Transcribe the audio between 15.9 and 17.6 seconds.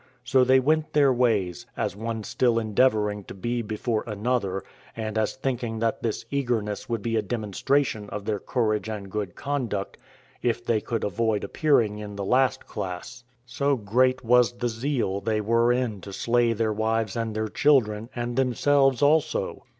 to slay their wives and